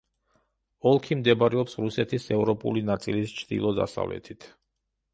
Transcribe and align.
ოლქი 0.91 1.17
მდებარეობს 1.19 1.77
რუსეთის 1.85 2.27
ევროპული 2.39 2.85
ნაწილის 2.91 3.39
ჩრდილო-დასავლეთით. 3.41 4.53